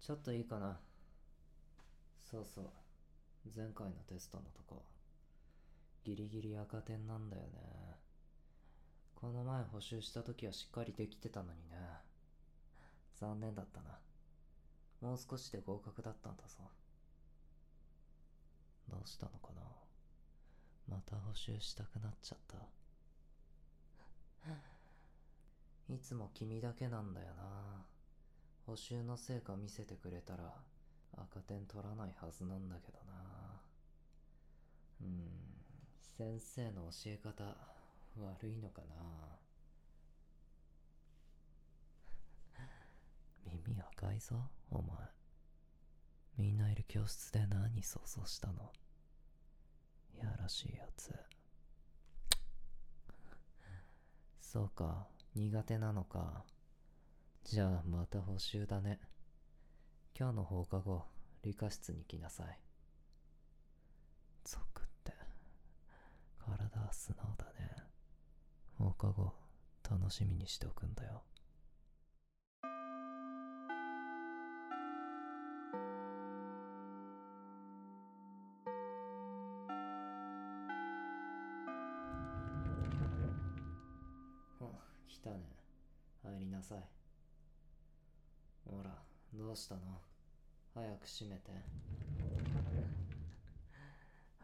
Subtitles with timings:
[0.00, 0.80] ちょっといいかな。
[2.30, 2.64] そうそう。
[3.54, 4.82] 前回のテストのとこ。
[6.04, 7.48] ギリギリ赤点なんだよね。
[9.14, 11.76] この前補習した時はしっかりできてたのにね。
[13.20, 13.98] 残念だったな。
[15.02, 16.56] もう少しで合格だったんだぞ。
[18.88, 19.60] どうしたのかな。
[20.88, 22.56] また補習したくなっちゃった。
[25.92, 27.89] いつも君だけなんだよな。
[28.70, 30.54] 補習の成果見せてくれたら
[31.16, 33.60] 赤点取らないはずなんだけどな。
[35.00, 35.26] うん。
[36.16, 37.42] 先生の教え方
[38.16, 38.94] 悪いのかな。
[43.44, 44.98] 耳赤いぞお前。
[46.36, 48.72] みんないる教室で何想像したの？
[50.14, 51.12] やらしいやつ。
[54.40, 56.44] そうか苦手なのか。
[57.50, 59.00] じゃあまた補習だね。
[60.16, 61.02] 今日の放課後
[61.42, 62.60] 理科室に来なさい。
[64.44, 65.12] ゾクって。
[66.38, 67.74] 体は素直だね。
[68.78, 69.32] 放課後
[69.82, 71.24] 楽しみにしておくんだよ。
[85.08, 85.40] 来たね。
[86.22, 86.99] 入りなさい。
[88.70, 88.90] ほら
[89.34, 89.80] どうしたの？
[90.74, 91.50] 早く閉めて。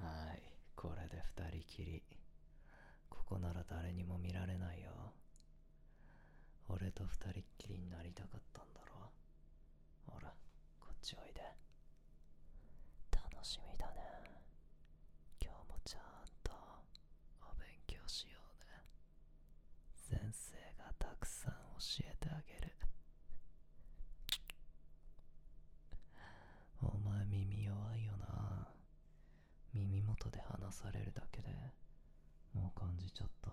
[0.00, 0.42] はい
[0.74, 2.02] これで二人きり。
[3.10, 4.90] ここなら誰にも見られないよ。
[6.68, 9.10] 俺と二人っきりになりたかったんだろ。
[10.08, 10.32] うほら
[10.80, 11.42] こっちおいで。
[13.12, 13.92] 楽しみだね。
[15.42, 16.02] 今日もちゃん
[16.42, 16.52] と
[17.42, 18.84] お勉強しようね。
[19.94, 22.72] 先生がたくさん教えてあげる
[26.82, 28.68] お前耳弱いよな
[29.72, 31.48] 耳元で話されるだけで
[32.52, 33.50] もう感じちゃった。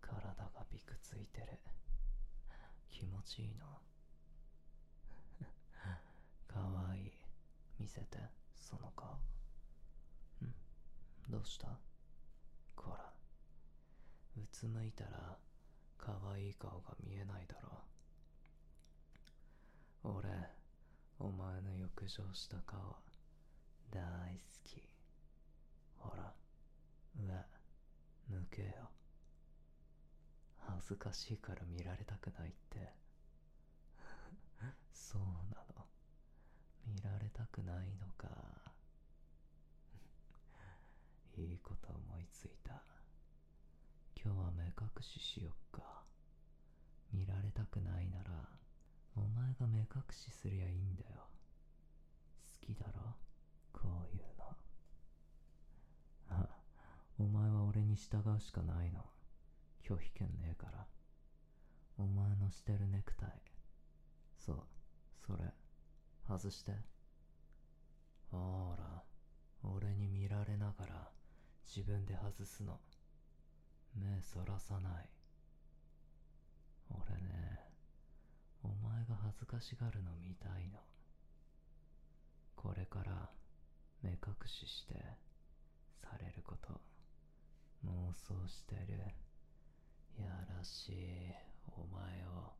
[0.00, 1.58] 体がビクついてる。
[2.90, 3.78] 気持ちいいな。
[6.48, 7.06] かわい。
[7.06, 7.12] い
[7.78, 8.18] 見せて。
[8.54, 9.14] その顔。
[10.44, 10.54] ん。
[11.30, 11.78] どうした？
[12.74, 13.12] こら。
[14.36, 15.38] うつむいたら
[15.96, 17.84] かわいい顔が見えないだろ。
[20.02, 20.28] 俺
[21.18, 22.96] お前の浴場した顔
[23.90, 24.00] 大
[24.36, 24.87] 好き。
[25.98, 26.32] ほら
[27.16, 27.46] 上
[28.28, 28.90] 向けよ。
[30.58, 32.92] 恥ずかしいから見られたくないって。
[34.92, 35.86] そうなの。
[36.86, 38.28] 見られたくないのか。
[41.36, 42.82] いいこと思いついた。
[44.14, 46.04] 今日は目隠ししよっか。
[47.12, 48.48] 見られたくないなら
[49.16, 51.28] お前が目隠しすりゃいいんだよ。
[52.60, 53.16] 好きだろ
[53.72, 54.56] こういうの
[56.30, 56.48] あ
[57.20, 59.04] お前は俺に従うしかないの。
[59.82, 60.86] 拒否権ねえから。
[61.98, 63.30] お前のしてるネクタイ。
[64.36, 64.62] そう。
[65.26, 65.52] それ。
[66.28, 66.72] 外して。
[68.30, 69.02] ほーら。
[69.64, 71.08] 俺に見られながら。
[71.66, 72.78] 自分で外すの。
[73.96, 75.08] 目そらさない。
[76.90, 77.58] 俺ね。
[78.62, 80.78] お前が恥ずかしがるの見たいの。
[82.54, 83.28] これから
[84.02, 84.94] 目隠しして
[86.00, 86.97] されること。
[87.84, 88.98] 妄想してる。
[90.18, 91.34] やらしい
[91.68, 92.52] お前を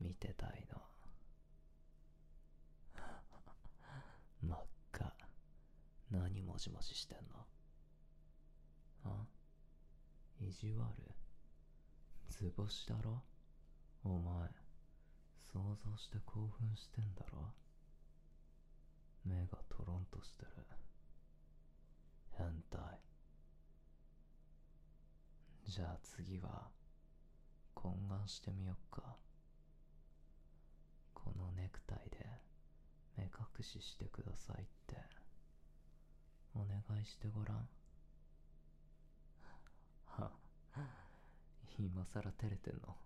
[0.00, 0.80] 見てたいの。
[4.42, 5.14] 真っ赤。
[6.10, 7.46] 何もじもじしてんの。
[9.04, 9.26] あ？
[10.40, 10.90] 意地悪。
[12.30, 13.22] 図星だろ？
[14.04, 14.48] お前。
[15.52, 17.52] 想像して興奮してんだろ？
[19.24, 20.50] 目がトロンとしてる。
[25.70, 26.68] じゃあ次は
[27.76, 29.16] 懇願してみよっか。
[31.14, 32.26] このネクタイで
[33.16, 33.30] 目隠
[33.62, 34.96] ししてくださいって。
[36.56, 37.68] お願いしてごらん。
[40.06, 40.32] は
[41.78, 42.96] 今さら照れてんの？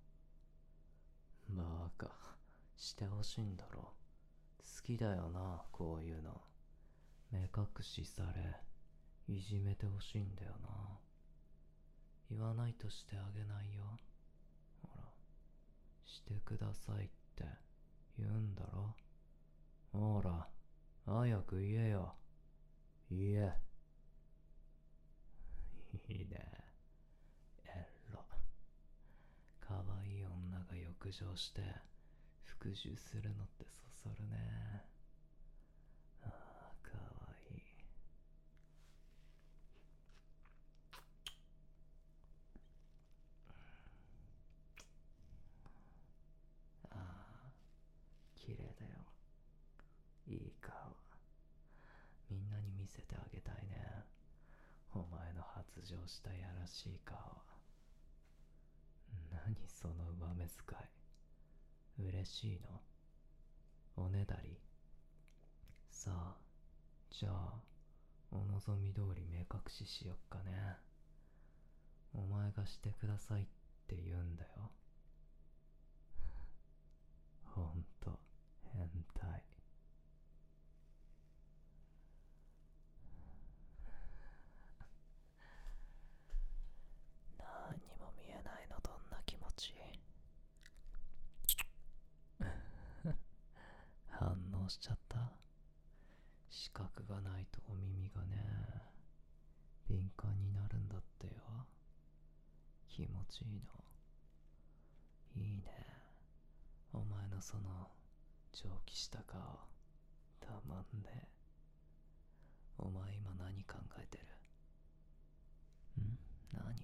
[1.51, 2.11] バカ。
[2.79, 3.83] してほしいんだろ。
[3.83, 3.93] 好
[4.83, 6.41] きだよなこういうの。
[7.31, 8.57] 目隠しされ
[9.35, 11.04] いじめてほしいんだよな。
[12.35, 13.83] 言わないとしてあげないよ。
[14.83, 15.05] ほら
[16.05, 17.45] してくださいって
[18.19, 18.95] 言うんだろ。
[19.93, 20.47] ほら
[21.07, 22.15] 早く言えよ。
[23.11, 23.53] 言え。
[26.09, 26.37] いいね。
[27.67, 28.21] エロ。
[29.61, 31.61] 可愛いい女が浴場して
[32.43, 33.65] 復讐するのって
[34.03, 34.85] そそるね
[36.23, 37.63] ああかわいい
[46.91, 47.51] ああ
[48.35, 49.05] 綺麗だよ
[50.29, 50.73] いい顔
[52.31, 54.05] みんなに見せてあげたいね。
[54.93, 57.19] お前の発情したやらしい顔。
[59.31, 60.79] 何その上目遣
[62.07, 62.09] い。
[62.09, 62.81] 嬉しいの？
[63.97, 64.59] おねだり？
[65.91, 66.37] さあ
[67.11, 67.55] じゃあ
[68.31, 70.77] お望み通り目隠ししよっかね。
[72.15, 73.45] お前がしてくださいっ
[73.89, 74.71] て言うんだよ。
[77.55, 78.19] ほんと
[78.73, 79.43] 変態
[87.39, 89.73] 何にも見えないのどんな気持ち
[94.69, 95.33] しちゃった
[96.51, 98.37] 視覚がないとお耳がね
[99.89, 101.33] 敏感になるんだってよ
[102.89, 103.63] 気持ちいい
[105.37, 105.65] のいいね
[106.93, 107.89] お前のその
[108.53, 109.41] 蒸気した顔
[110.41, 111.29] たまんね
[112.79, 114.25] お前今何考えてる
[116.03, 116.19] ん
[116.53, 116.75] 何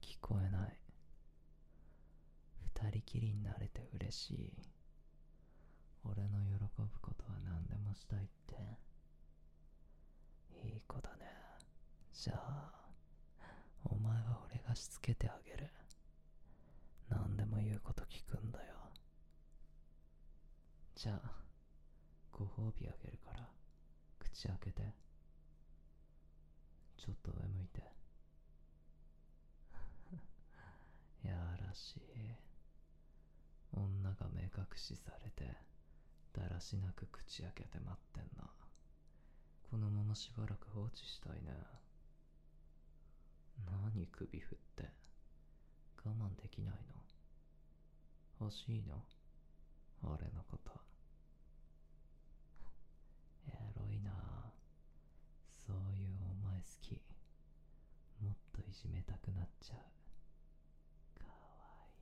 [0.00, 0.78] 聞こえない
[2.82, 4.52] 二人きりになれて嬉しい
[6.04, 8.54] 俺の喜ぶことは何でもしたいって。
[10.66, 11.26] いい子だね。
[12.12, 12.72] じゃあ
[13.84, 15.70] お前は俺がしつけてあげる。
[17.08, 18.74] 何でも言うこと聞くんだよ。
[20.96, 21.30] じゃあ
[22.32, 23.48] ご褒美あげるから
[24.18, 24.82] 口開けて。
[26.96, 27.80] ちょっと上向いて。
[31.28, 32.00] やらしい。
[33.72, 35.69] 女が目隠しされて。
[36.32, 38.48] だらしなく口開けて待ってんな。
[39.70, 41.52] このまましばらく放置したいね。
[43.70, 44.88] 何首振って
[46.04, 46.78] 我慢できないの？
[48.40, 49.04] 欲しいの？
[50.02, 50.72] 俺のこと。
[53.48, 54.10] エロいな。
[55.66, 57.00] そういうお前好き。
[58.22, 59.78] もっといじめたくなっちゃう
[61.20, 62.00] かわいい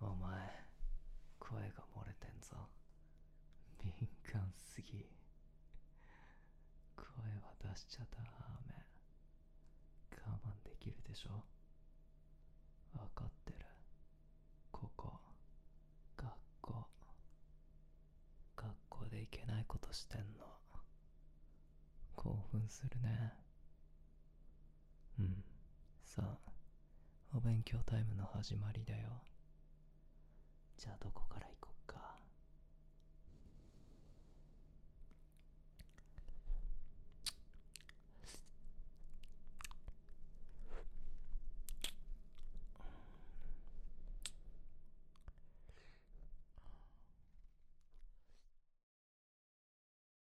[0.00, 0.30] お前
[1.40, 2.56] 声が漏れてんぞ
[3.82, 3.92] 敏
[4.32, 5.06] 感すぎ
[6.96, 7.04] 声
[7.42, 8.18] は出しちゃダ
[8.66, 8.74] メ。
[10.26, 11.44] 我慢できるでしょ？
[12.98, 13.64] わかってる。
[14.72, 15.12] ここ。
[16.16, 16.28] 学
[16.60, 16.86] 校。
[18.56, 20.44] 学校でいけないことしてんの。
[22.16, 23.32] 興奮するね。
[25.20, 25.44] うん。
[26.04, 26.38] さあ
[27.32, 29.22] お勉強タイムの始まりだよ。
[30.76, 31.57] じゃあどこから行こ